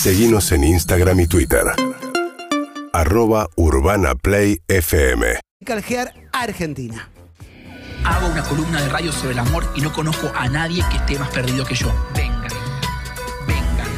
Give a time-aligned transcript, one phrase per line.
[0.00, 1.60] Seguimos en Instagram y Twitter.
[2.94, 5.38] Arroba Urbana Play FM.
[5.62, 7.10] Calgear Argentina.
[8.02, 11.18] Hago una columna de radio sobre el amor y no conozco a nadie que esté
[11.18, 11.92] más perdido que yo.
[12.14, 12.48] Vengan,
[13.46, 13.88] vengan.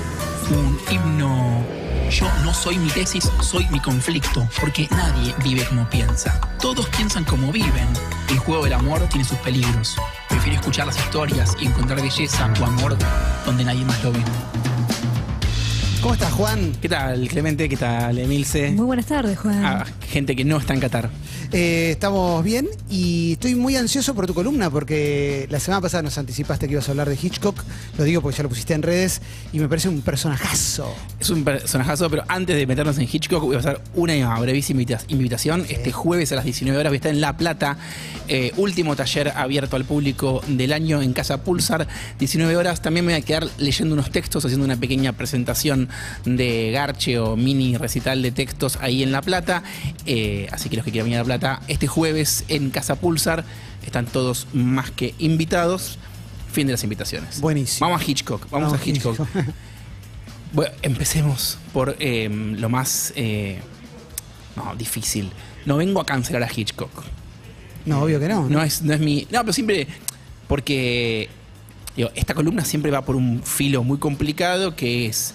[0.51, 1.65] Un himno.
[2.11, 6.41] Yo no soy mi tesis, soy mi conflicto, porque nadie vive como piensa.
[6.59, 7.87] Todos piensan como viven.
[8.29, 9.97] El juego del amor tiene sus peligros.
[10.29, 12.97] Prefiero escuchar las historias y encontrar belleza o amor
[13.47, 14.25] donde nadie más lo ve.
[16.03, 16.73] ¿Cómo estás, Juan?
[16.83, 17.69] ¿Qué tal, Clemente?
[17.69, 18.73] ¿Qué tal, Emilce?
[18.73, 19.65] Muy buenas tardes, Juan.
[19.65, 21.11] Ah, gente que no está en Qatar.
[21.55, 26.17] Eh, estamos bien y estoy muy ansioso por tu columna porque la semana pasada nos
[26.17, 27.63] anticipaste que ibas a hablar de Hitchcock.
[27.99, 29.21] Lo digo porque ya lo pusiste en redes
[29.53, 30.95] y me parece un personajazo.
[31.21, 35.03] Es un personajazo, pero antes de meternos en Hitchcock, voy a pasar una brevísima invita-
[35.09, 35.67] invitación.
[35.69, 37.77] Este jueves a las 19 horas voy a estar en La Plata,
[38.29, 41.87] eh, último taller abierto al público del año en Casa Pulsar.
[42.19, 42.81] 19 horas.
[42.81, 45.91] También me voy a quedar leyendo unos textos, haciendo una pequeña presentación
[46.25, 49.63] de Garche o mini recital de textos ahí en La Plata.
[50.07, 53.45] Eh, así que los que quieran venir a La Plata, este jueves en Casa Pulsar
[53.85, 55.99] están todos más que invitados.
[56.53, 57.41] Fin de las invitaciones.
[57.41, 57.89] Buenísimo.
[57.89, 58.51] Vamos a Hitchcock.
[58.51, 59.19] Vamos, Vamos a Hitchcock.
[60.53, 63.59] Bueno, empecemos por eh, lo más eh,
[64.55, 65.31] no, difícil.
[65.65, 66.91] No vengo a cancelar a Hitchcock.
[67.87, 68.49] No, obvio que no.
[68.49, 69.27] No es, no es mi.
[69.31, 69.87] No, pero siempre.
[70.49, 71.31] Porque
[71.97, 75.35] digo, esta columna siempre va por un filo muy complicado que es.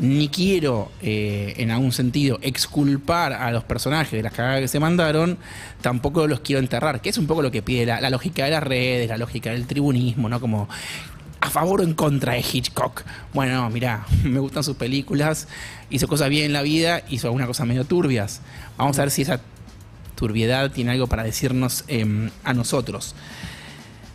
[0.00, 4.80] Ni quiero, eh, en algún sentido, exculpar a los personajes de las cagadas que se
[4.80, 5.36] mandaron,
[5.82, 8.62] tampoco los quiero enterrar, que es un poco lo que pide la, lógica de las
[8.62, 10.40] redes, la lógica del tribunismo, ¿no?
[10.40, 10.70] Como
[11.42, 13.02] a favor o en contra de Hitchcock.
[13.34, 15.48] Bueno, mirá, me gustan sus películas,
[15.90, 18.40] hizo cosas bien en la vida, hizo algunas cosas medio turbias.
[18.78, 19.42] Vamos a ver si esa
[20.14, 23.14] turbiedad tiene algo para decirnos eh, a nosotros.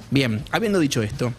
[0.09, 1.31] Bien, habiendo dicho esto,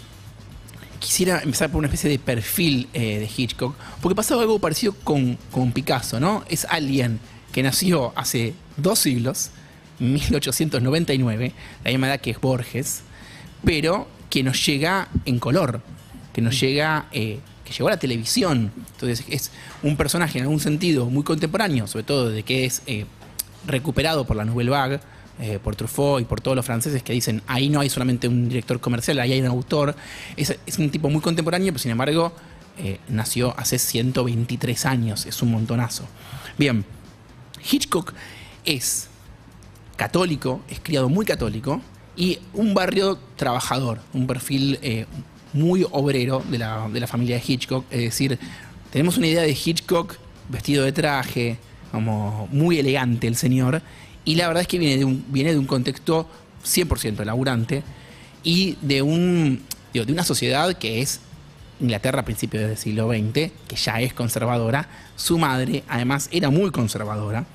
[0.99, 5.37] quisiera empezar por una especie de perfil eh, de Hitchcock, porque pasaba algo parecido con,
[5.51, 6.45] con Picasso, ¿no?
[6.49, 7.21] Es alguien
[7.53, 9.51] que nació hace dos siglos,
[9.99, 11.53] 1899,
[11.85, 13.03] la misma edad que es Borges,
[13.65, 15.81] pero que nos llega en color,
[16.33, 18.73] que nos llega, eh, que llegó a la televisión.
[18.93, 19.51] Entonces es
[19.83, 23.06] un personaje en algún sentido muy contemporáneo, sobre todo de que es eh,
[23.67, 25.01] recuperado por la Nouvelle Vague,
[25.39, 28.49] eh, por Truffaut y por todos los franceses que dicen ahí no hay solamente un
[28.49, 29.95] director comercial, ahí hay un autor.
[30.37, 32.33] Es, un tipo muy contemporáneo, pero sin embargo
[32.79, 36.05] eh, nació hace 123 años, es un montonazo.
[36.57, 36.85] Bien,
[37.71, 38.15] Hitchcock
[38.65, 39.09] es
[39.97, 41.81] católico, es criado muy católico
[42.17, 45.07] y un barrio trabajador, un perfil eh,
[45.53, 47.85] muy obrero de la, de la familia de Hitchcock.
[47.91, 48.39] Es decir,
[48.91, 50.17] tenemos una idea de Hitchcock
[50.49, 51.59] vestido de traje,
[51.93, 53.83] como muy elegante el señor,
[54.26, 56.28] y la verdad es que viene de un, viene de un contexto
[56.64, 57.82] 100% laburante
[58.42, 59.62] y de, un,
[59.94, 61.20] de una sociedad que es
[61.81, 64.88] Inglaterra a principios del siglo XX, que ya es conservadora.
[65.14, 67.47] Su madre, además, era muy conservadora.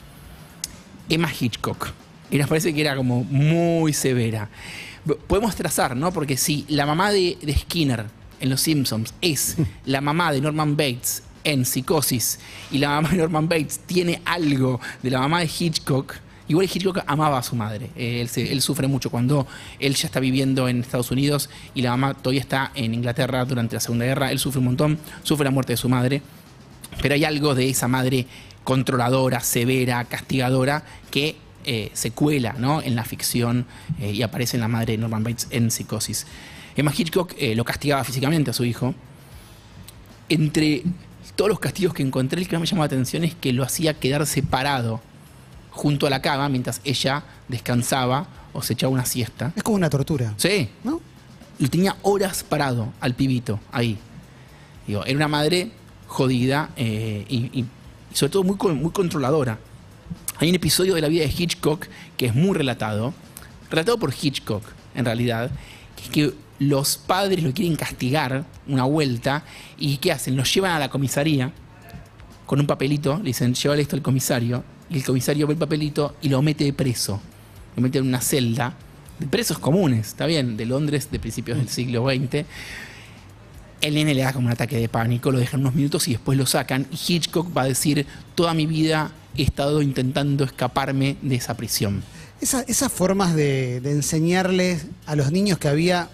[1.09, 1.89] Emma Hitchcock.
[2.29, 4.49] Y nos parece que era como muy severa.
[5.27, 6.13] Podemos trazar, ¿no?
[6.13, 8.05] Porque si la mamá de, de Skinner
[8.39, 12.39] en Los Simpsons es la mamá de Norman Bates en Psicosis
[12.71, 16.15] y la mamá de Norman Bates tiene algo de la mamá de Hitchcock,
[16.51, 17.89] igual Hitchcock amaba a su madre.
[17.95, 19.47] Él, sufre mucho cuando
[19.79, 23.75] él ya está viviendo en Estados Unidos y la mamá todavía está en Inglaterra durante
[23.75, 24.31] la Segunda Guerra.
[24.31, 26.22] Él sufre un montón, sufre la muerte de su madre.
[27.01, 28.28] Pero hay algo de esa madre
[28.66, 32.81] controladora, severa, castigadora, que eh, se cuela ¿no?
[32.81, 33.66] en la ficción
[34.00, 36.28] eh, y aparece en la madre de Norman Bates en Psicosis.
[36.75, 38.94] Emma Hitchcock eh, lo castigaba físicamente a su hijo.
[40.28, 40.83] Entre
[41.38, 43.63] todos los castigos que encontré, el que más me llamó la atención es que lo
[43.63, 45.01] hacía quedar separado
[45.71, 49.53] junto a la cama mientras ella descansaba o se echaba una siesta.
[49.55, 50.33] Es como una tortura.
[50.37, 50.99] Sí, ¿No?
[51.59, 53.97] lo tenía horas parado al pibito ahí.
[54.87, 55.71] Digo, era una madre
[56.07, 57.65] jodida eh, y, y-
[58.11, 59.59] y sobre todo muy, muy controladora.
[60.39, 61.85] Hay un episodio de la vida de Hitchcock
[62.17, 63.13] que es muy relatado,
[63.69, 64.63] relatado por Hitchcock
[64.95, 65.51] en realidad,
[65.95, 69.43] que es que los padres lo quieren castigar una vuelta
[69.77, 70.35] y ¿qué hacen?
[70.35, 71.51] Lo llevan a la comisaría
[72.45, 76.15] con un papelito, le dicen, llévale esto al comisario, y el comisario ve el papelito
[76.21, 77.21] y lo mete preso,
[77.75, 78.75] lo mete en una celda,
[79.19, 82.45] de presos comunes, está bien, de Londres de principios del siglo XX.
[83.81, 86.38] El nene le da como un ataque de pánico, lo dejan unos minutos y después
[86.38, 86.88] lo sacan.
[86.91, 88.05] Y Hitchcock va a decir,
[88.35, 92.03] toda mi vida he estado intentando escaparme de esa prisión.
[92.41, 96.09] Esa- esas formas de, de enseñarles a los niños que había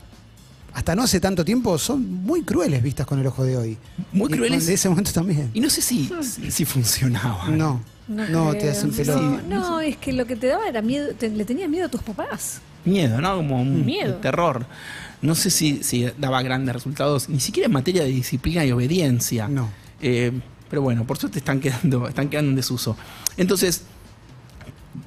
[0.78, 3.78] hasta no hace tanto tiempo son muy crueles vistas con el ojo de hoy.
[4.12, 4.68] Muy Y crueles.
[4.68, 5.50] De ese momento también.
[5.56, 7.58] Y no sé si, si, si funcionaban.
[7.58, 9.42] No, no, te hacen pelota.
[9.50, 12.04] No, es que lo que te daba era miedo, te- le tenías miedo a tus
[12.04, 12.62] papás.
[12.86, 13.36] Miedo, ¿no?
[13.38, 14.16] Como un Miedo.
[14.18, 14.68] terror.
[15.24, 19.48] No sé si, si daba grandes resultados, ni siquiera en materia de disciplina y obediencia.
[19.48, 19.70] No.
[20.00, 20.32] Eh,
[20.70, 22.96] pero bueno, por suerte están quedando, están quedando en desuso.
[23.36, 23.82] Entonces,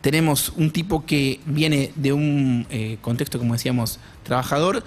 [0.00, 4.82] tenemos un tipo que viene de un eh, contexto, como decíamos, trabajador,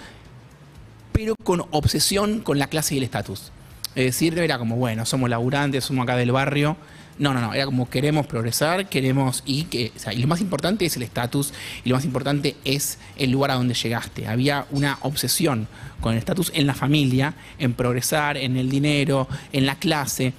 [1.14, 3.52] pero con obsesión con la clase y el estatus.
[3.94, 6.76] Es decir, era como, bueno, somos laburantes, somos acá del barrio.
[7.20, 10.40] No, no, no, era como queremos progresar, queremos y que, o sea, y lo más
[10.40, 14.26] importante es el estatus y lo más importante es el lugar a donde llegaste.
[14.26, 15.68] Había una obsesión
[16.00, 20.34] con el estatus en la familia, en progresar, en el dinero, en la clase.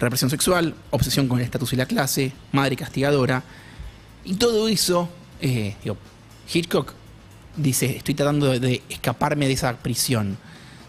[0.00, 3.44] Represión sexual, obsesión con el estatus y la clase, madre castigadora.
[4.24, 5.08] Y todo eso,
[5.40, 5.96] eh, digo,
[6.52, 6.94] Hitchcock
[7.56, 10.38] dice, estoy tratando de, escaparme de esa prisión.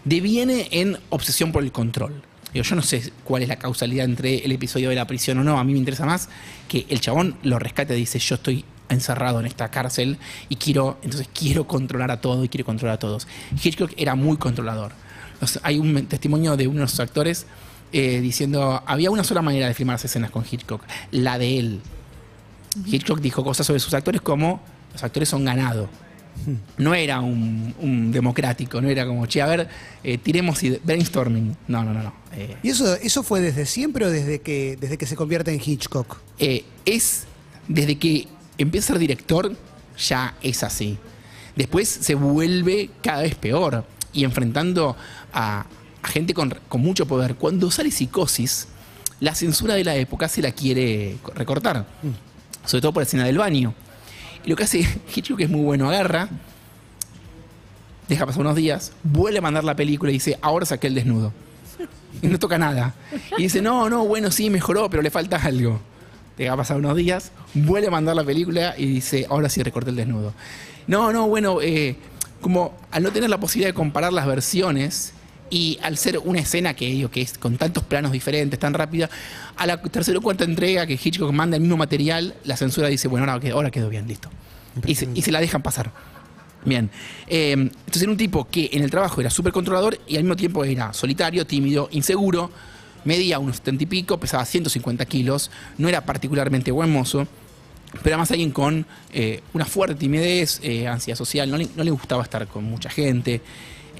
[0.04, 2.22] Deviene en obsesión por el control.
[2.52, 5.44] Digo, yo no sé cuál es la causalidad entre el episodio de la prisión o
[5.44, 5.58] no.
[5.58, 6.28] A mí me interesa más
[6.68, 10.18] que el chabón lo rescate y dice, yo estoy encerrado en esta cárcel
[10.48, 13.26] y quiero, entonces quiero controlar a todo y quiero controlar a todos.
[13.62, 14.92] Hitchcock era muy controlador.
[15.40, 17.46] O sea, hay un testimonio de uno de los actores
[17.92, 21.80] eh, diciendo, había una sola manera de filmar las escenas con Hitchcock, la de él.
[22.86, 24.62] Hitchcock dijo cosas sobre sus actores como,
[24.92, 25.88] los actores son ganado.
[26.78, 29.68] No era un, un democrático, no era como, che, a ver,
[30.02, 31.56] eh, tiremos y brainstorming.
[31.68, 32.12] No, no, no, no.
[32.34, 35.60] Eh, ¿Y eso, eso fue desde siempre o desde que, desde que se convierte en
[35.64, 36.18] Hitchcock?
[36.38, 37.24] eh, es
[37.68, 38.26] desde que
[38.58, 39.56] empieza a ser director,
[39.98, 40.98] ya es así.
[41.54, 44.96] Después se vuelve cada vez peor y enfrentando
[45.32, 45.66] a,
[46.02, 47.36] a gente con, con mucho poder.
[47.36, 48.68] Cuando sale psicosis,
[49.20, 51.86] la censura de la época se la quiere recortar,
[52.64, 53.74] sobre todo por la escena del baño.
[54.44, 56.28] Y lo que hace Hitchcock es muy bueno, agarra,
[58.08, 61.32] deja pasar unos días, vuelve a mandar la película y dice, ahora saqué el desnudo.
[62.20, 62.94] Y no toca nada.
[63.36, 65.80] Y dice, no, no, bueno, sí, mejoró, pero le falta algo.
[66.36, 69.96] Deja pasar unos días, vuelve a mandar la película y dice, ahora sí recorté el
[69.96, 70.32] desnudo.
[70.86, 71.96] No, no, bueno, eh,
[72.40, 75.12] como al no tener la posibilidad de comparar las versiones
[75.52, 79.10] y al ser una escena que, es con tantos planos diferentes, tan rápida,
[79.54, 83.06] a la tercera o cuarta entrega que Hitchcock manda el mismo material, la censura dice,
[83.06, 84.30] bueno, ahora, quedó- ahora quedó bien, listo.
[84.86, 85.92] Y se, la dejan pasar.
[86.64, 86.88] Bien.
[87.26, 90.36] Eh, entonces era un tipo que en el trabajo era súper controlador y al mismo
[90.36, 92.50] tiempo era solitario, tímido, inseguro,
[93.04, 97.28] medía unos 70 y pico, pesaba 150 kilos, no era particularmente buen mozo,
[98.02, 101.90] pero además alguien con eh, una fuerte timidez, eh, ansiedad social, no le, no le
[101.90, 103.42] gustaba estar con mucha gente.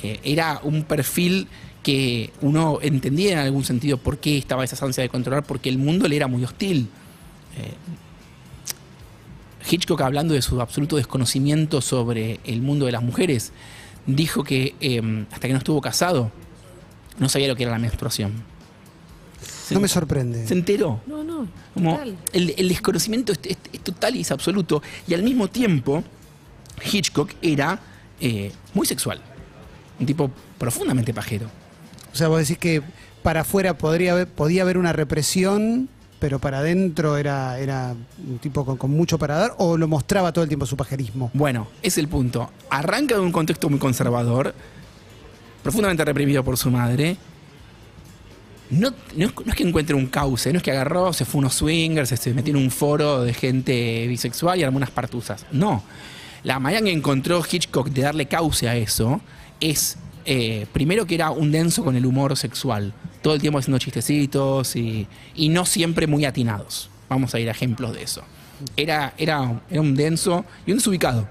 [0.03, 1.47] Eh, era un perfil
[1.83, 5.79] que uno entendía en algún sentido por qué estaba esa ansia de controlar, porque el
[5.79, 6.89] mundo le era muy hostil.
[7.57, 7.75] Eh,
[9.71, 13.53] Hitchcock, hablando de su absoluto desconocimiento sobre el mundo de las mujeres,
[14.07, 16.33] dijo que eh, hasta que no estuvo casado,
[17.19, 18.33] no sabía lo que era la menstruación.
[19.41, 20.47] Se- No me sorprende.
[20.47, 21.01] Se enteró.
[21.07, 21.47] No, no.
[21.75, 22.01] Como
[22.33, 24.83] el, el desconocimiento es, es- es total y es absoluto.
[25.07, 26.03] Y al mismo tiempo,
[26.93, 27.81] Hitchcock era
[28.21, 29.21] eh, muy sexual.
[29.99, 31.47] Un tipo profundamente pajero.
[32.13, 32.83] O sea, vos decís que
[33.23, 37.95] para afuera podría haber, podía haber una represión, pero para adentro era, era
[38.29, 41.31] un tipo con, con mucho para dar, o lo mostraba todo el tiempo su pajerismo.
[41.35, 42.51] Bueno, es el punto.
[42.71, 44.55] Arranca de un contexto muy conservador,
[45.63, 47.17] profundamente reprimido por su madre.
[48.71, 51.39] No, no es, no es que encuentre un cauce, no es que agarró, se fue
[51.39, 55.45] a unos swingers, se metió en un foro de gente bisexual y armó unas partusas.
[55.53, 55.83] No.
[56.43, 59.21] La manera que encontró Hitchcock de darle cauce a eso
[59.63, 62.93] es, eh, primero que era un denso con el humor sexual,
[63.23, 66.91] todo el tiempo haciendo chistecitos y, y no siempre muy atinados.
[67.09, 68.23] Vamos a ir a ejemplos de eso.
[68.77, 71.29] Era, era, era un denso y un desubicado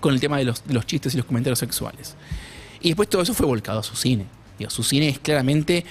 [0.00, 2.16] con el tema de los, de los chistes y los comentarios sexuales.
[2.80, 4.26] Y después todo eso fue volcado a su cine.
[4.58, 5.84] Digo, su cine es claramente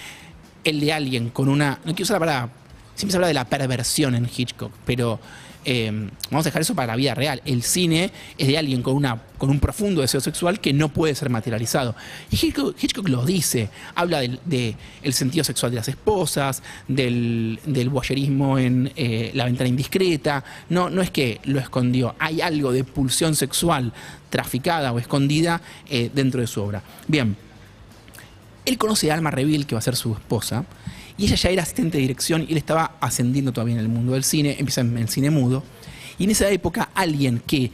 [0.64, 1.80] el de alguien con una.
[1.86, 2.50] No quiero usar la palabra.
[2.96, 5.20] Siempre se habla de la perversión en Hitchcock, pero
[5.66, 5.92] eh,
[6.30, 7.42] vamos a dejar eso para la vida real.
[7.44, 9.04] El cine es de alguien con,
[9.40, 11.96] un profundo deseo sexual que no puede ser materializado.
[12.32, 13.70] Y Hitchcock, lo dice.
[13.96, 17.92] Habla del de el sentido sexual de las esposas, del, del
[18.60, 20.44] en eh, la ventana indiscreta.
[20.70, 22.16] No, no es que lo escondió.
[22.20, 23.92] Hay algo de pulsión sexual
[24.30, 26.84] traficada o escondida eh, dentro de su obra.
[27.08, 27.36] Bien,
[28.66, 30.66] él conoce a Alma Reville, que va a ser su esposa,
[31.18, 34.14] y ella ya era asistente de dirección y él estaba ascendiendo todavía en el mundo
[34.14, 35.64] del cine, empieza en el cine mudo.
[36.18, 37.72] Y en esa época alguien que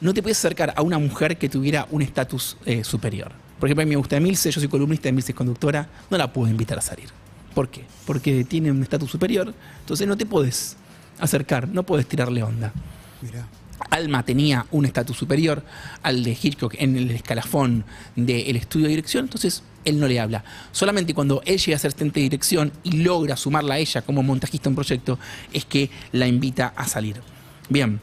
[0.00, 3.32] no te puedes acercar a una mujer que tuviera un estatus eh, superior.
[3.58, 6.32] Por ejemplo, a mí me gusta Emilce, yo soy columnista, Emilce es conductora, no la
[6.32, 7.08] puedo invitar a salir.
[7.54, 7.84] ¿Por qué?
[8.06, 10.76] Porque tiene un estatus superior, entonces no te puedes
[11.18, 12.72] acercar, no puedes tirarle onda.
[13.20, 13.48] Mirá.
[13.90, 15.62] Alma tenía un estatus superior
[16.02, 17.84] al de Hitchcock en el escalafón
[18.16, 20.44] del estudio de dirección, entonces él no le habla.
[20.72, 24.68] Solamente cuando él llega a ser de dirección y logra sumarla a ella como montajista
[24.68, 25.18] en proyecto,
[25.52, 27.20] es que la invita a salir.
[27.68, 28.00] Bien,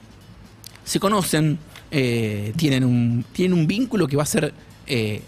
[0.84, 1.60] se conocen,
[1.91, 4.53] eh, tienen, un, tienen un vínculo que va a ser
[4.88, 5.22] eh,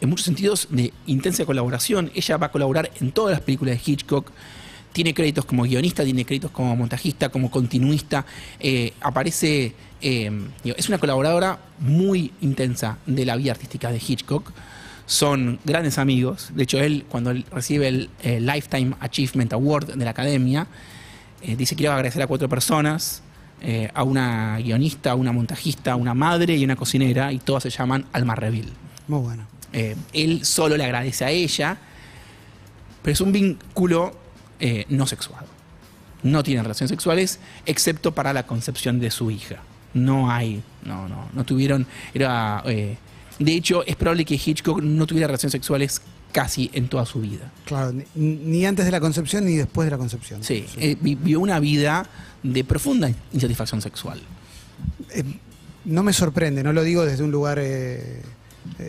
[0.00, 2.10] en muchos sentidos de intensa colaboración.
[2.14, 4.30] Ella va a colaborar en todas las películas de Hitchcock.
[4.92, 8.26] Tiene créditos como guionista, tiene créditos como montajista, como continuista.
[8.58, 10.30] Eh, aparece, eh,
[10.64, 14.50] es una colaboradora muy intensa de la vida artística de Hitchcock.
[15.06, 16.50] Son grandes amigos.
[16.54, 20.66] De hecho, él, cuando él recibe el eh, Lifetime Achievement Award de la Academia,
[21.42, 23.22] eh, dice quiero agradecer a cuatro personas,
[23.92, 27.68] a una guionista, a una montajista, a una madre y una cocinera, y todas se
[27.68, 28.72] llaman Alma Reville.
[29.06, 29.46] Muy bueno.
[30.14, 31.76] Él solo le agradece a ella,
[33.02, 34.16] pero es un vínculo
[34.60, 35.44] eh, no sexual.
[36.22, 39.56] No tienen relaciones sexuales, excepto para la concepción de su hija.
[39.94, 42.96] No hay, no, no, no tuvieron, era, eh,
[43.38, 47.50] de hecho, es probable que Hitchcock no tuviera relaciones sexuales casi en toda su vida.
[47.64, 50.42] Claro, ni, antes de la concepción ni después de la concepción.
[50.44, 52.06] Sí, eh, vivió una vida
[52.42, 54.20] de profunda insatisfacción sexual.
[55.10, 55.24] Eh,
[55.84, 58.22] no me sorprende, no lo digo desde un lugar eh,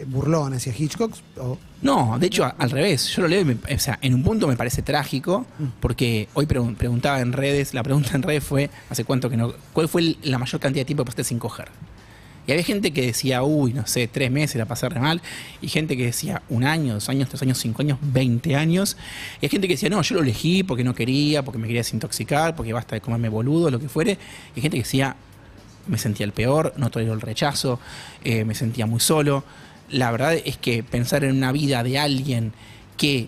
[0.07, 1.13] burlón hacia Hitchcock.
[1.37, 3.07] o- No, de hecho, al revés.
[3.15, 5.45] Yo lo leo, y me- o sea, en un punto me parece trágico,
[5.79, 9.53] porque hoy pregun- preguntaba en redes, la pregunta en redes fue, ¿hace cuánto que no?
[9.73, 11.69] ¿Cuál fue el- la mayor cantidad de tiempo que pasaste sin coger?
[12.47, 15.21] Y había gente que decía, uy, no sé, tres meses la pasé re mal,
[15.61, 18.97] y gente que decía un año, dos años, tres años, cinco años, veinte años,
[19.41, 21.81] y hay gente que decía, no, yo lo elegí porque no quería, porque me quería
[21.81, 24.13] desintoxicar, porque basta de comerme boludo, lo que fuere,
[24.55, 25.15] y hay gente que decía,
[25.87, 27.79] me sentía el peor, no tolero el rechazo,
[28.23, 29.43] eh, me sentía muy solo.
[29.91, 32.53] La verdad es que pensar en una vida de alguien
[32.97, 33.27] que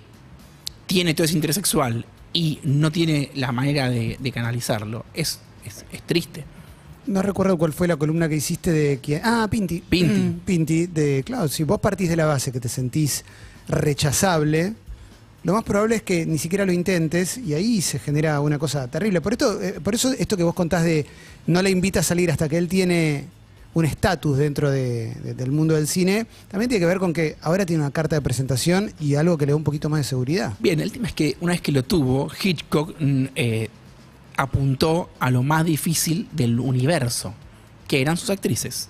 [0.87, 5.85] tiene todo ese interés sexual y no tiene la manera de, de canalizarlo es, es,
[5.91, 6.45] es triste.
[7.05, 9.21] No recuerdo cuál fue la columna que hiciste de quién.
[9.23, 9.81] Ah, Pinti.
[9.81, 10.19] Pinti.
[10.19, 13.25] Mm, Pinti, de claro, si vos partís de la base que te sentís
[13.67, 14.73] rechazable,
[15.43, 18.87] lo más probable es que ni siquiera lo intentes y ahí se genera una cosa
[18.87, 19.19] terrible.
[19.19, 21.05] Por esto, eh, por eso esto que vos contás de
[21.47, 23.25] no le invita a salir hasta que él tiene
[23.75, 27.37] un estatus dentro de- de- del mundo del cine, también tiene que ver con que
[27.41, 30.03] ahora tiene una carta de presentación y algo que le da un poquito más de
[30.03, 30.53] seguridad.
[30.59, 33.69] Bien, el tema es que una vez que lo tuvo, Hitchcock mm, eh,
[34.37, 37.33] apuntó a lo más difícil del universo,
[37.87, 38.89] que eran sus actrices.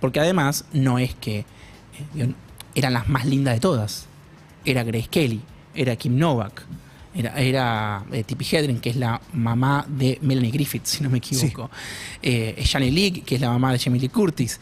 [0.00, 1.40] Porque además no es que
[2.16, 2.34] eh,
[2.74, 4.06] eran las más lindas de todas.
[4.64, 5.40] Era Grace Kelly,
[5.74, 6.64] era Kim Novak,
[7.14, 11.18] era, era eh, Tippi Hedren, que es la mamá de Melanie Griffith, si no me
[11.18, 11.70] equivoco.
[12.22, 14.60] Eh, Shani League, que es la mamá de Jamie Lee Curtis.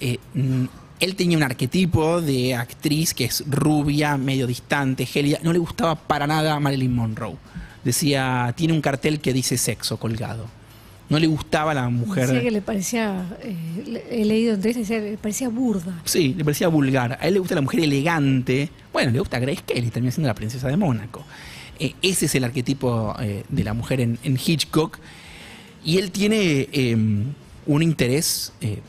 [0.00, 0.64] Eh, mm,
[1.00, 5.38] él tenía un arquetipo de actriz que es rubia, medio distante, gélida.
[5.42, 7.36] No le gustaba para nada a Marilyn Monroe.
[7.84, 10.46] Decía, tiene un cartel que dice sexo colgado.
[11.10, 12.28] No le gustaba la mujer.
[12.28, 16.00] Decía que le parecía, eh, he leído entrevistas, decía que le parecía burda.
[16.04, 17.18] Sí, le parecía vulgar.
[17.20, 18.70] A él le gusta la mujer elegante.
[18.92, 21.24] Bueno, le gusta Grace Kelly, termina siendo la princesa de Mónaco.
[21.78, 24.98] Eh, ese es el arquetipo eh, de la mujer en, Hitchcock.
[25.84, 26.96] Y él tiene eh,
[27.66, 28.80] un interés eh,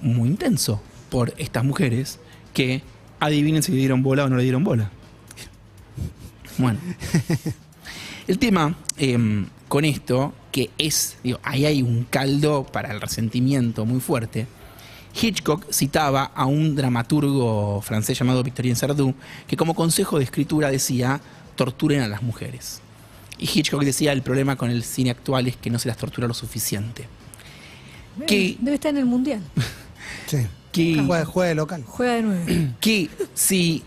[0.00, 0.80] muy intenso
[1.10, 2.18] por estas mujeres
[2.54, 2.82] que
[3.20, 4.90] adivinen si le dieron bola o no le dieron bola.
[6.58, 6.80] Bueno.
[8.28, 9.16] El tema eh,
[9.68, 14.46] con esto, que es, digo, ahí hay un caldo para el resentimiento muy fuerte.
[15.18, 19.14] Hitchcock citaba a un dramaturgo francés llamado Victorien Sardou,
[19.46, 21.22] que como consejo de escritura decía,
[21.58, 22.80] torturen a las mujeres.
[23.38, 26.26] Y Hitchcock decía, el problema con el cine actual es que no se las tortura
[26.26, 27.06] lo suficiente.
[28.26, 29.42] Debe estar en el mundial.
[30.26, 30.46] Sí.
[30.72, 31.84] Que, Juega, juega de local.
[31.86, 32.70] Juega de nueve.
[32.80, 33.82] que si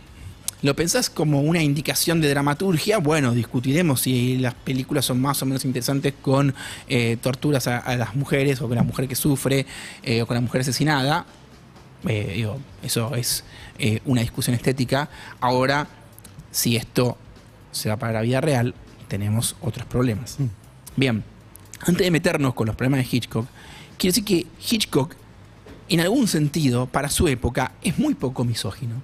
[0.62, 5.46] lo pensás como una indicación de dramaturgia, bueno, discutiremos si las películas son más o
[5.46, 6.54] menos interesantes con
[6.88, 9.66] eh, torturas a, a las mujeres o con la mujer que sufre
[10.04, 11.26] eh, o con la mujer asesinada.
[12.08, 13.44] Eh, digo, eso es
[13.78, 15.10] eh, una discusión estética.
[15.40, 15.88] Ahora,
[16.52, 17.18] si esto
[17.72, 18.74] se va para la vida real,
[19.08, 20.38] tenemos otros problemas.
[20.96, 21.24] Bien,
[21.82, 23.48] antes de meternos con los problemas de Hitchcock,
[23.98, 25.16] quiero decir que Hitchcock,
[25.90, 29.02] en algún sentido, para su época, es muy poco misógino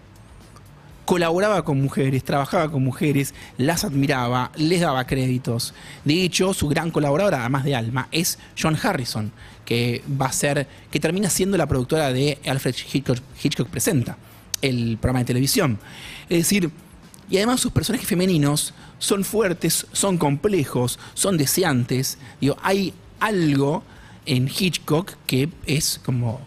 [1.07, 5.73] colaboraba con mujeres, trabajaba con mujeres, las admiraba, les daba créditos.
[6.03, 9.31] De hecho, su gran colaboradora, además de Alma, es John Harrison,
[9.63, 14.17] que va a ser, que termina siendo la productora de Alfred Hitchcock, Hitchcock Presenta,
[14.61, 15.79] el programa de televisión.
[16.27, 16.69] Es decir,
[17.29, 22.17] y además sus personajes femeninos son fuertes, son complejos, son deseantes.
[22.39, 23.83] Digo, hay algo
[24.25, 26.41] en Hitchcock que es como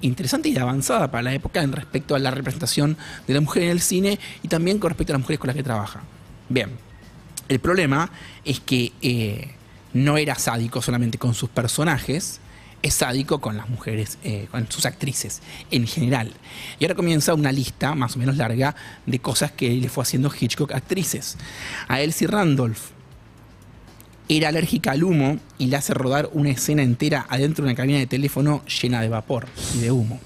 [0.00, 3.70] interesante y avanzada para la época en respecto a la representación de la mujer en
[3.70, 6.02] el cine y también con respecto a las mujeres con las que trabaja.
[6.48, 6.70] Bien,
[7.48, 8.10] el problema
[8.44, 9.54] es que eh,
[9.92, 12.40] no era sádico solamente con sus personajes,
[12.84, 16.30] es sádico con las mujeres, eh, con sus actrices en general.
[16.78, 18.76] Y ahora comienza una lista más o menos larga
[19.06, 21.38] de cosas que le fue haciendo Hitchcock a actrices.
[21.88, 22.90] A Elsie Randolph
[24.28, 27.98] era alérgica al humo y le hace rodar una escena entera adentro de una cabina
[27.98, 30.20] de teléfono llena de vapor y de humo.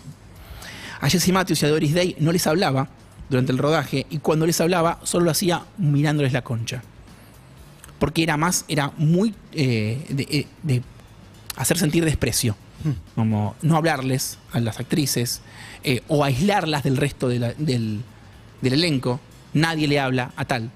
[1.00, 2.88] A Jesse Matthews y a Doris Day no les hablaba
[3.28, 6.82] durante el rodaje y cuando les hablaba solo lo hacía mirándoles la concha.
[8.00, 10.82] Porque era más, era muy eh, de, eh, de
[11.58, 12.56] hacer sentir desprecio.
[13.14, 15.40] Como no hablarles a las actrices
[15.84, 18.00] eh, o aislarlas del resto de la- del,
[18.60, 19.20] del elenco.
[19.52, 20.70] Nadie le habla a tal.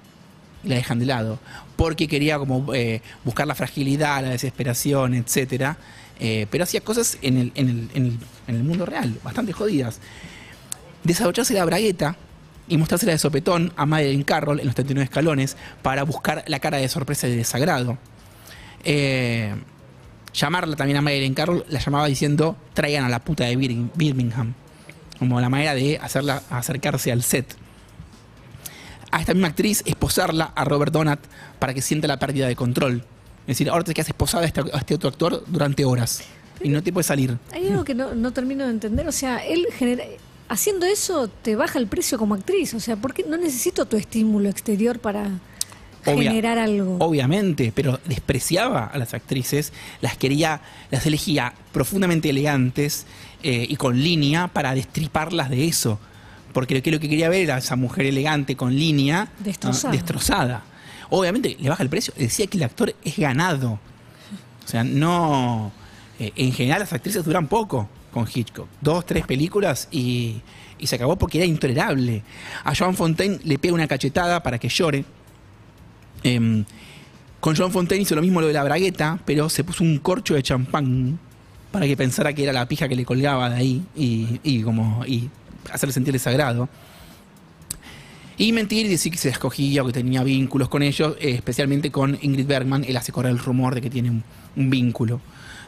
[0.63, 1.39] Y la dejan de lado.
[1.75, 5.77] Porque quería como eh, buscar la fragilidad, la desesperación, etcétera.
[6.19, 9.53] Eh, pero hacía cosas en el, en, el, en el- en el mundo real, bastante
[9.53, 9.99] jodidas.
[11.03, 12.15] Desabrocharse la bragueta
[12.67, 16.77] y mostrársela de sopetón a Madeleine Carroll en los 39 escalones para buscar la cara
[16.77, 17.97] de sorpresa y de desagrado.
[18.83, 19.55] Eh,
[20.33, 24.53] llamarla también a Madeleine Carroll, la llamaba diciendo traigan a la puta de Bir- Birmingham.
[25.19, 27.55] Como la manera de hacerla acercarse al set.
[29.11, 31.19] A esta misma actriz, esposarla a Robert Donat
[31.59, 33.03] para que sienta la pérdida de control.
[33.41, 36.23] Es decir, ahora te quedas esposada a este, a este otro actor durante horas.
[36.61, 37.37] Y no te puede salir.
[37.51, 39.07] Hay algo que no, no termino de entender.
[39.07, 40.03] O sea, él genera,
[40.49, 42.73] haciendo eso te baja el precio como actriz.
[42.73, 45.29] O sea, ¿por qué no necesito tu estímulo exterior para
[46.11, 46.97] Obvia- generar algo?
[46.99, 53.05] Obviamente, pero despreciaba a las actrices, las quería, las elegía profundamente elegantes
[53.43, 55.99] eh, y con línea para destriparlas de eso.
[56.53, 59.29] Porque lo que, lo que quería ver era esa mujer elegante con línea
[59.91, 60.63] destrozada.
[61.09, 62.13] Obviamente le baja el precio.
[62.17, 63.79] Decía que el actor es ganado.
[64.63, 65.71] O sea, no.
[66.19, 68.67] eh, en general las actrices duran poco con Hitchcock.
[68.81, 70.41] Dos, tres películas y,
[70.77, 72.21] y se acabó porque era intolerable.
[72.63, 75.03] A Joan Fontaine le pega una cachetada para que llore.
[76.23, 76.65] Em,
[77.39, 80.33] con Joan Fontaine hizo lo mismo lo de la bragueta, pero se puso un corcho
[80.33, 81.19] de champán
[81.71, 85.29] para que pensara que era la pija que le colgaba de ahí y, como y
[85.71, 86.69] hacerle sentir desagrado.
[88.37, 91.91] Y mentir y decir que se escogía o que tenía vínculos con ellos, eh, especialmente
[91.91, 92.83] con Ingrid Bergman.
[92.83, 95.21] Él hace correr el rumor de que tiene un, vínculo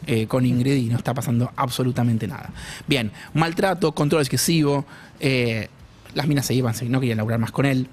[0.06, 2.50] eh, con Ingrid y no está pasando absolutamente nada.
[2.86, 4.84] Bien, maltrato, control excesivo.
[5.20, 5.68] eh,
[6.14, 7.86] las minas se iban, no querían laburar más con él.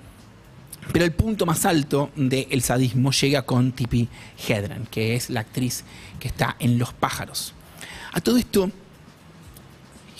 [0.92, 4.08] Pero el punto más alto del sadismo llega con Tippi
[4.48, 5.84] Hedren, que es la actriz
[6.20, 7.54] que está en Los pájaros.
[8.12, 8.70] A todo esto,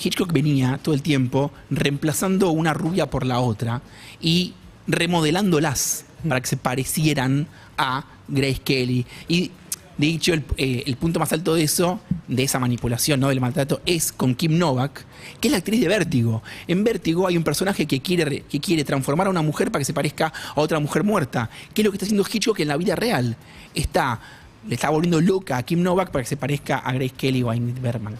[0.02, 3.82] Hitchcock venía todo el tiempo reemplazando una rubia por la otra
[4.20, 4.54] y
[4.88, 7.48] remodelándolas para que se parecieran
[7.78, 9.06] a Grace Kelly.
[9.28, 9.52] Y
[9.98, 13.30] de hecho, el, eh, el punto más alto de eso, de esa manipulación, ¿no?
[13.30, 15.06] del maltrato, es con Kim Novak,
[15.40, 16.42] que es la actriz de Vértigo.
[16.68, 19.82] En Vértigo hay un personaje que quiere, re- que quiere transformar a una mujer para
[19.82, 21.50] que se parezca a otra mujer muerta.
[21.74, 23.38] ¿Qué es lo que está haciendo Hitchcock en la vida real?
[23.76, 24.20] Está,
[24.68, 27.50] le está volviendo loca a Kim Novak para que se parezca a Grace Kelly o
[27.52, 28.16] a Ingrid Bergman.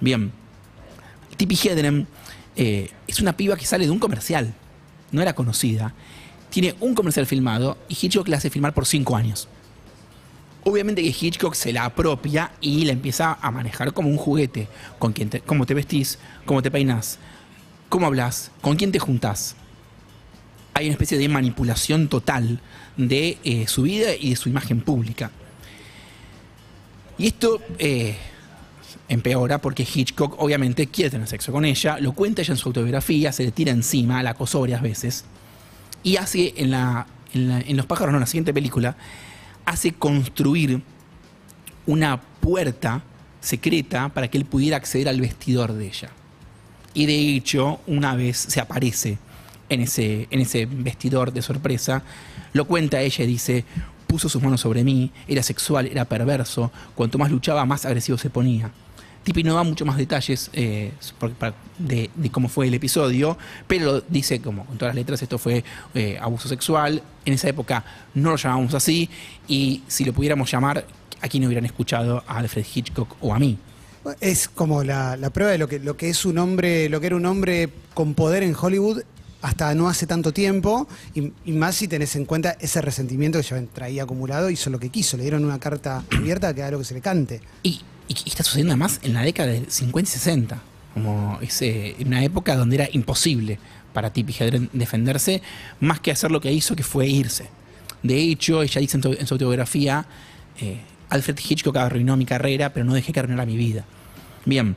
[0.00, 0.30] Bien.
[1.36, 2.06] Tippi Hedren
[2.56, 4.54] eh, es una piba que sale de un comercial.
[5.10, 5.94] No era conocida.
[6.50, 9.48] Tiene un comercial filmado y Hitchcock la hace filmar por cinco años.
[10.68, 14.68] Obviamente que Hitchcock se la apropia y la empieza a manejar como un juguete.
[14.98, 17.18] Con quién te, cómo te vestís, cómo te peinas,
[17.88, 19.56] cómo hablas, con quién te juntás.
[20.74, 22.60] Hay una especie de manipulación total
[22.98, 25.30] de eh, su vida y de su imagen pública.
[27.16, 28.14] Y esto eh,
[29.08, 33.32] empeora porque Hitchcock obviamente quiere tener sexo con ella, lo cuenta ella en su autobiografía,
[33.32, 35.24] se le tira encima, la acosó varias veces,
[36.02, 38.98] y hace en, la, en, en Los pájaros, no, en la siguiente película,
[39.68, 40.82] hace construir
[41.86, 43.02] una puerta
[43.40, 46.10] secreta para que él pudiera acceder al vestidor de ella.
[46.94, 49.18] Y de hecho, una vez se aparece
[49.68, 52.02] en ese, en ese vestidor de sorpresa,
[52.54, 53.64] lo cuenta ella y dice,
[54.06, 58.30] puso sus manos sobre mí, era sexual, era perverso, cuanto más luchaba, más agresivo se
[58.30, 58.70] ponía.
[59.28, 60.90] Tipi no da mucho más detalles eh,
[61.78, 63.36] de, de cómo fue el episodio,
[63.66, 65.62] pero dice, como con todas las letras, esto fue
[65.94, 67.02] eh, abuso sexual.
[67.26, 69.10] En esa época no lo llamábamos así,
[69.46, 70.86] y si lo pudiéramos llamar,
[71.20, 73.58] aquí no hubieran escuchado a Alfred Hitchcock o a mí.
[74.18, 77.08] Es como la, la prueba de lo que, lo que es un hombre, lo que
[77.08, 79.02] era un hombre con poder en Hollywood
[79.42, 83.46] hasta no hace tanto tiempo, y, y más si tenés en cuenta ese resentimiento que
[83.46, 86.78] ya traía acumulado, hizo lo que quiso, le dieron una carta abierta que haga lo
[86.78, 87.42] que se le cante.
[87.62, 90.62] Y, y- está sucediendo además en la década del 50 y 60,
[90.94, 93.58] como es eh, una época donde era imposible
[93.92, 95.42] para Tippi Hedren defenderse,
[95.80, 97.48] más que hacer lo que hizo, que fue irse.
[98.02, 100.06] De hecho, ella dice en su, autobiografía,
[100.60, 103.84] eh, Alfred Hitchcock arruinó mi carrera, pero no dejé que arruinara mi vida.
[104.44, 104.76] Bien.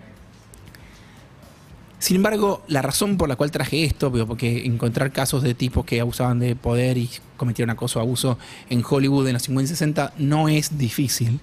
[2.00, 6.02] Sin embargo, la razón por la cual traje esto, porque encontrar casos de tipos que
[6.02, 8.40] abusaban de poder y cometieron acoso o abuso
[8.72, 11.40] en Hollywood en los 50 y 60 no es difícil,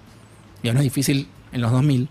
[0.63, 2.09] digo, no es difícil en los 2000,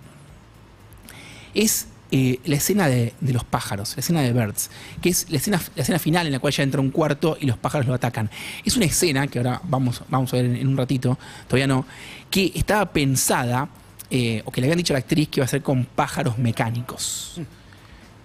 [1.54, 4.70] es eh, la escena de, los pájaros, la escena de Birds,
[5.02, 7.88] que es la escena, final en la cual ella entra un cuarto y los pájaros
[7.88, 8.30] lo atacan.
[8.64, 11.86] Es una escena que ahora vamos, a ver en, en un ratito, todavía no,
[12.30, 13.70] que estaba pensada,
[14.10, 16.38] eh, o que le habían dicho a la actriz que iba a ser con pájaros
[16.38, 17.42] mecánicos.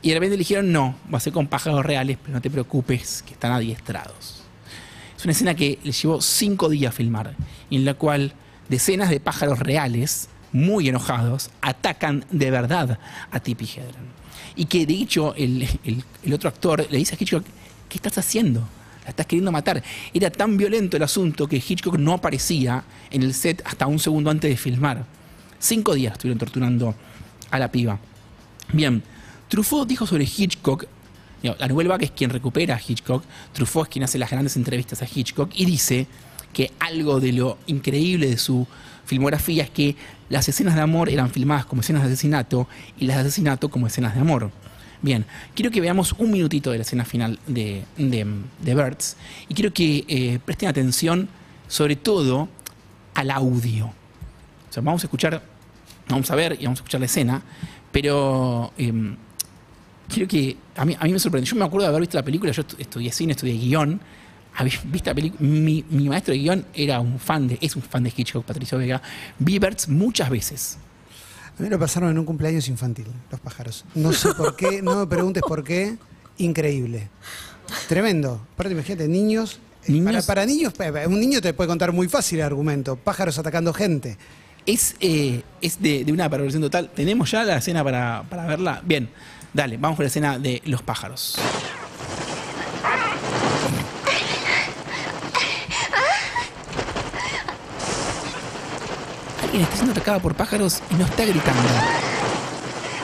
[0.01, 2.51] Y de repente le dijeron, no, va a ser con pájaros reales, pero no te
[2.51, 4.43] preocupes, que están adiestrados.
[5.17, 7.35] Es una escena que le llevó cinco días filmar,
[7.71, 8.33] en la cual
[8.69, 12.99] decenas de pájaros reales, muy enojados, atacan de verdad
[13.31, 14.13] a Tippi Hedren.
[14.55, 17.45] Y que de hecho el, el- otro actor le dice a Hitchcock,
[17.89, 18.61] ¿qué estás haciendo?
[19.05, 19.83] La estás queriendo matar.
[20.13, 24.31] Era tan violento el asunto que Hitchcock no aparecía en el set hasta un segundo
[24.31, 25.05] antes de filmar.
[25.59, 26.95] Cinco días estuvieron torturando
[27.51, 27.99] a la piba.
[28.73, 29.03] Bien,
[29.49, 30.87] Truffaut dijo sobre Hitchcock,
[31.43, 35.03] la Nouvelle Vague es quien recupera a Hitchcock, Truffaut es quien hace las grandes entrevistas
[35.03, 36.07] a Hitchcock y dice
[36.53, 38.67] que algo de lo increíble de su
[39.05, 39.97] filmografía es que
[40.29, 43.87] las escenas de amor eran filmadas como escenas de asesinato y las de asesinato como
[43.87, 44.51] escenas de amor.
[45.03, 48.27] Bien, quiero que veamos un minutito de la escena final de, de,
[48.63, 49.17] de Birds
[49.49, 51.29] y quiero que eh, presten atención
[51.69, 52.49] sobre todo
[53.15, 53.87] al audio.
[53.87, 55.43] O sea, vamos a escuchar,
[56.09, 57.43] vamos a ver y vamos a escuchar la escena,
[57.91, 59.17] pero em,
[60.09, 60.57] quiero que.
[60.77, 61.53] A mí, a mí me sorprendió.
[61.53, 64.01] Yo me acuerdo de haber visto la película, yo estu- estudié cine, estudié guion.
[64.85, 65.41] Visto la película.
[65.49, 67.59] Mi, mi maestro de guion era un fan de.
[67.61, 69.01] Es un fan de Hitchcock, Patricio Vega.
[69.39, 70.79] Vi Birds muchas veces.
[71.59, 73.85] A mí lo pasaron en un cumpleaños infantil, los pájaros.
[73.95, 75.97] No sé por qué, no me preguntes por qué.
[76.39, 77.09] Increíble.
[77.89, 78.47] Tremendo.
[78.55, 79.59] Aparte, imagínate, niños.
[79.87, 82.97] eh, Niños- Para, para niños, pa- un niño te puede contar muy fácil el argumento.
[82.97, 84.17] Pájaros atacando gente.
[84.65, 86.91] Es, eh, es de, de una perversión total.
[86.95, 88.81] ¿Tenemos ya la escena para, para verla?
[88.85, 89.09] Bien,
[89.53, 91.37] dale, vamos con la escena de los pájaros.
[99.53, 101.61] Alguien está siendo atacado por pájaros y no está gritando,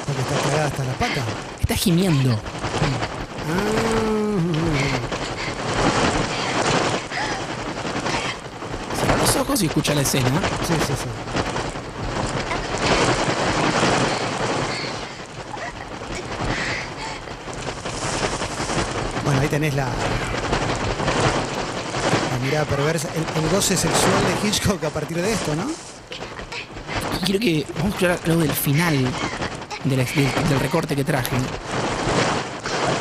[0.06, 1.20] Porque está cagada hasta la pata.
[1.60, 2.30] está gimiendo.
[3.50, 4.38] Ah,
[8.98, 10.28] Cierra los ojos y escucha la escena.
[10.66, 11.08] sí, sí, sí.
[19.24, 19.90] Bueno, ahí tenés la, la
[22.42, 25.64] mirada perversa, el, el goce sexual de Hitchcock a partir de esto, ¿no?
[27.28, 28.96] Quiero que vamos a escuchar algo del final
[29.84, 31.36] del, recorte que traje.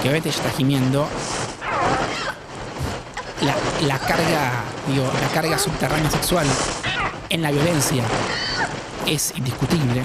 [0.02, 1.08] Que obviamente ella está gimiendo.
[3.40, 3.56] La,
[3.88, 6.46] la carga, digo, la carga subterránea sexual
[7.30, 8.04] en la violencia
[9.06, 10.04] es indiscutible.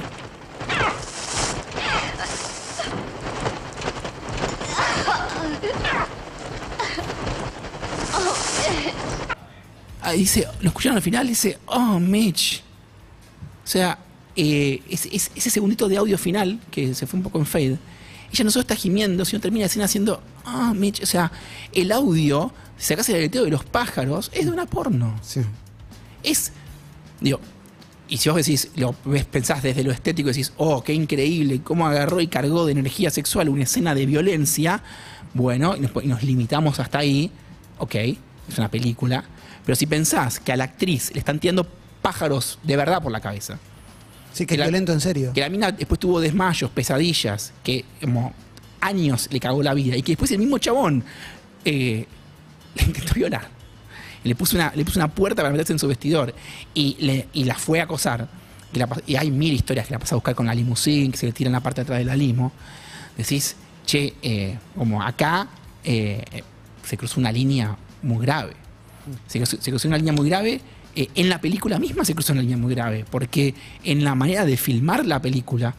[10.00, 12.62] Ah, dice, lo escucharon al final, dice, oh, Mitch.
[13.64, 13.98] O sea,
[14.37, 17.79] eh, es- es- ese segundito de audio final, que se fue un poco en fade,
[18.33, 21.03] ella no solo está gimiendo, sino termina la escena haciendo, ah, Mitch.
[21.03, 21.31] O sea,
[21.73, 25.18] el audio, si sacas el aleteo de los pájaros, es de una porno.
[25.23, 25.40] Sí.
[26.23, 26.53] Es,
[27.21, 27.40] digo,
[28.09, 31.87] y si vos decís, lo ves, pensás desde lo estético, decís, oh, qué increíble, cómo
[31.87, 34.83] agarró y cargó de energía sexual una escena de violencia,
[35.35, 37.31] bueno, y nos, y nos limitamos hasta ahí,
[37.79, 39.25] ok, es una película,
[39.64, 41.66] pero si pensás que a la actriz le están tirando
[42.03, 43.59] pájaros de verdad por la cabeza,
[44.33, 45.33] Sí, que Que la- violento en serio.
[45.33, 48.33] que la mina después tuvo desmayos, pesadillas, que como
[48.81, 51.05] años le cagó la vida y que después el mismo chabón
[51.64, 52.07] eh,
[52.77, 53.49] la intentó violar.
[54.25, 56.35] Le puso una, le puso una puerta para meterse en su vestidor
[56.75, 58.29] y, le, y la fue a acosar.
[58.73, 61.11] Y, la pas- y hay mil historias que la pasa a buscar con la limusín,
[61.12, 62.53] que se le tira en la parte de atrás de la limo.
[63.16, 65.49] Decís, che, eh, como acá
[65.85, 66.42] eh, eh,
[66.85, 68.55] se cruzó una línea muy grave.
[69.27, 70.61] Se cruzó, se cruzó una línea muy grave.
[70.94, 74.44] Eh, en la película misma se cruzó una línea muy grave, porque en la manera
[74.44, 75.74] de filmar la película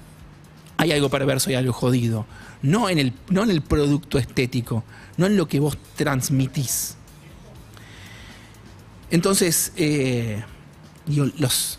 [0.78, 2.26] hay algo perverso y algo jodido.
[2.62, 4.84] No en el, no en el producto estético,
[5.18, 6.96] no en lo que vos transmitís.
[9.12, 10.44] Entonces, eh,
[11.06, 11.78] digo, los,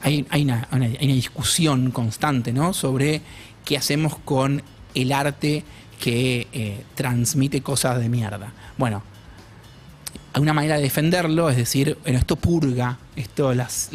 [0.00, 2.74] hay, una, hay una discusión constante ¿no?
[2.74, 3.22] sobre
[3.64, 4.62] qué hacemos con
[4.94, 5.64] el arte
[6.00, 8.52] que eh, transmite cosas de mierda.
[8.76, 9.04] Bueno,
[10.40, 13.90] una manera de defenderlo, es decir, bueno, esto purga, esto, las,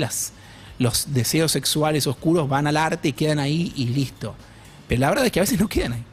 [0.80, 4.36] los deseos sexuales oscuros van al arte y quedan ahí y listo.
[4.88, 6.04] Pero la verdad es que a veces no quedan ahí.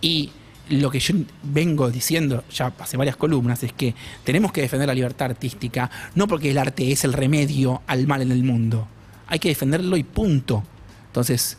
[0.00, 0.30] Y
[0.70, 4.94] lo que yo vengo diciendo ya hace varias columnas es que tenemos que defender la
[4.94, 8.86] libertad artística, no porque el arte es el remedio al mal en el mundo.
[9.26, 10.62] Hay que defenderlo y punto.
[11.06, 11.58] Entonces,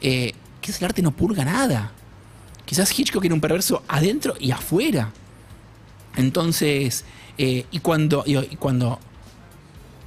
[0.00, 1.92] eh, quizás el arte no purga nada.
[2.64, 5.10] Quizás Hitchcock era un perverso adentro y afuera.
[6.18, 7.04] Entonces,
[7.38, 8.98] eh, y cuando, y, cuando,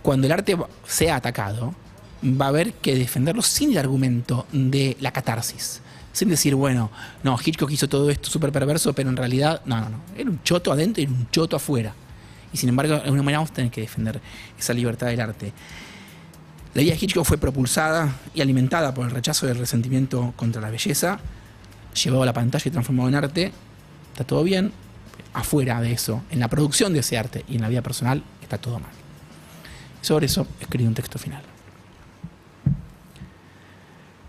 [0.02, 1.74] cuando el arte sea atacado,
[2.22, 5.82] va a haber que defenderlo sin el argumento de la catarsis.
[6.12, 6.92] Sin decir, bueno,
[7.24, 9.98] no, Hitchcock hizo todo esto súper perverso, pero en realidad, no, no, no.
[10.18, 11.96] Era un choto adentro y era un choto afuera.
[12.52, 14.20] Y sin embargo, de alguna manera vamos a tener que defender
[14.60, 15.54] esa libertad del arte.
[16.74, 20.62] La vida de Hitchcock fue propulsada y alimentada por el rechazo y el resentimiento contra
[20.62, 21.20] la belleza.
[22.04, 23.54] llevado a la pantalla y transformado en arte,
[24.12, 24.74] está todo bien.
[25.34, 28.58] Afuera de eso, en la producción de ese arte y en la vida personal, está
[28.58, 28.92] todo mal.
[30.02, 31.44] Sobre eso escribí un texto final.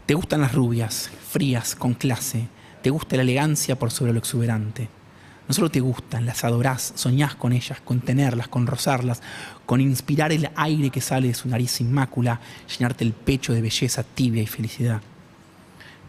[0.06, 2.46] Te gustan las rubias, frías, con clase.
[2.82, 4.88] Te gusta la elegancia por sobre lo exuberante.
[5.48, 9.22] No solo te gustan, las adorás, soñás con ellas, con tenerlas, con rozarlas,
[9.66, 12.40] con inspirar el aire que sale de su nariz sin mácula,
[12.76, 15.00] llenarte el pecho de belleza tibia y felicidad.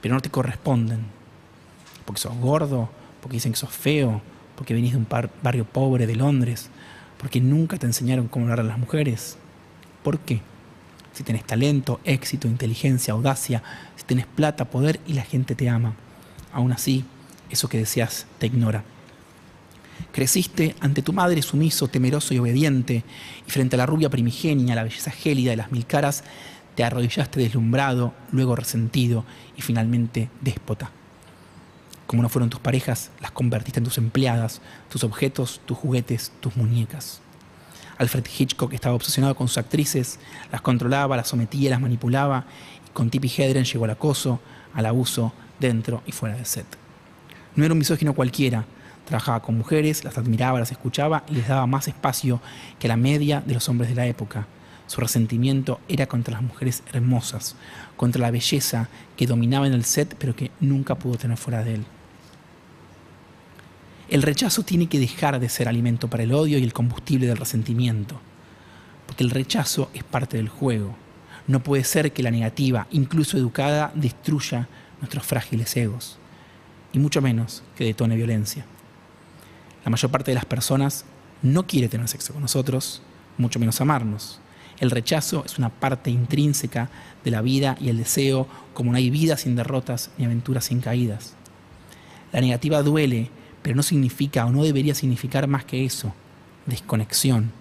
[0.01, 1.05] Pero no te corresponden.
[2.05, 2.89] Porque sos gordo,
[3.21, 4.21] porque dicen que sos feo,
[4.55, 5.07] porque venís de un
[5.41, 6.69] barrio pobre de Londres,
[7.17, 9.37] porque nunca te enseñaron cómo hablar a las mujeres.
[10.03, 10.41] ¿Por qué?
[11.13, 13.63] Si tenés talento, éxito, inteligencia, audacia,
[13.95, 15.93] si tenés plata, poder y la gente te ama.
[16.51, 17.05] Aún así,
[17.49, 18.83] eso que deseas te ignora.
[20.11, 23.03] Creciste ante tu madre sumiso, temeroso y obediente,
[23.47, 26.23] y frente a la rubia primigenia, la belleza gélida de las mil caras,
[26.75, 29.23] te arrodillaste deslumbrado, luego resentido
[29.55, 30.91] y finalmente déspota.
[32.13, 36.55] Como no fueron tus parejas, las convertiste en tus empleadas, tus objetos, tus juguetes, tus
[36.55, 37.21] muñecas.
[37.97, 40.19] Alfred Hitchcock estaba obsesionado con sus actrices,
[40.51, 42.45] las controlaba, las sometía, las manipulaba,
[42.87, 44.39] y con Tippi Hedren llegó al acoso,
[44.75, 46.67] al abuso, dentro y fuera del set.
[47.55, 48.63] No era un misógino cualquiera,
[49.05, 52.41] Trabajaba con mujeres, las admiraba, las escuchaba y les daba más espacio
[52.77, 54.45] que la media de los hombres de la época.
[54.85, 57.55] Su resentimiento era contra las mujeres hermosas,
[57.97, 61.73] contra la belleza que dominaba en el set pero que nunca pudo tener fuera de
[61.73, 61.85] él.
[64.13, 67.35] El rechazo tiene que dejar de ser alimento para el odio y el combustible del
[67.35, 68.21] resentimiento,
[69.07, 70.95] porque el rechazo es parte del juego.
[71.47, 74.67] No puede ser que la negativa, incluso educada, destruya
[74.99, 76.19] nuestros frágiles egos,
[76.91, 78.67] y mucho menos que detone violencia.
[79.83, 81.05] La mayor parte de las personas
[81.41, 83.01] no quiere tener sexo con nosotros,
[83.39, 84.39] mucho menos amarnos.
[84.79, 86.91] El rechazo es una parte intrínseca
[87.23, 90.81] de la vida y el deseo, como no hay vida sin derrotas ni aventuras sin
[90.81, 91.33] caídas.
[92.31, 93.31] La negativa duele,
[93.63, 96.13] pero no significa o no debería significar más que eso,
[96.67, 97.51] desconexión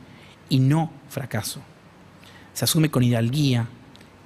[0.48, 1.62] y no fracaso.
[2.52, 3.68] Se asume con hidalguía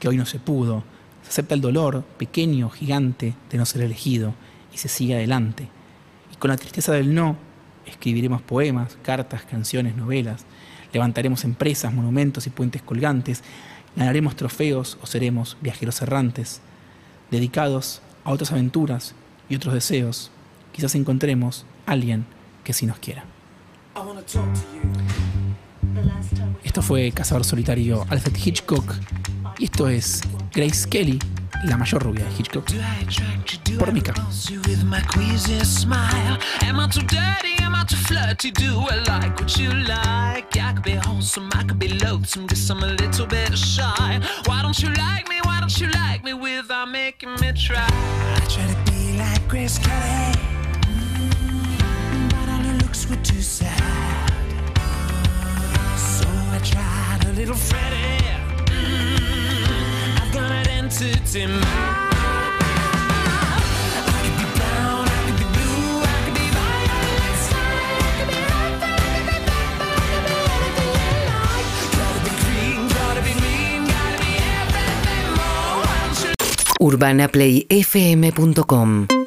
[0.01, 0.83] que hoy no se pudo,
[1.23, 4.35] se acepta el dolor pequeño, gigante, de no ser elegido
[4.73, 5.69] y se sigue adelante.
[6.33, 7.37] Y con la tristeza del no,
[7.87, 10.45] escribiremos poemas, cartas, canciones, novelas,
[10.93, 13.43] levantaremos empresas, monumentos y puentes colgantes,
[13.95, 16.61] ganaremos trofeos o seremos viajeros errantes,
[17.31, 19.15] dedicados a otras aventuras
[19.49, 20.31] y otros deseos.
[20.77, 22.27] Quizás encontremos a alguien
[22.63, 23.25] que sí nos quiera.
[26.63, 28.95] Esto fue Cazador Solitario Alfred Hitchcock
[29.59, 30.21] y esto es
[30.53, 31.19] Grace Kelly
[31.65, 32.67] la mayor rubia de Hitchcock.
[33.79, 34.13] Por Mika.
[37.87, 40.57] too flirty, do I like what you like?
[40.57, 44.21] I could be wholesome, I could be loathsome, guess I'm a little bit shy.
[44.47, 45.37] Why don't you like me?
[45.43, 47.87] Why don't you like me without making me try?
[47.87, 50.35] I try to be like Grace Kelly,
[53.09, 53.43] were too.
[55.97, 57.55] So I tried a little
[61.49, 62.07] mind.
[76.87, 79.26] urbanaplayfm.com